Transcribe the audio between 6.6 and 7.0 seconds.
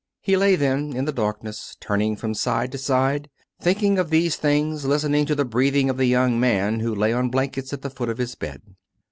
who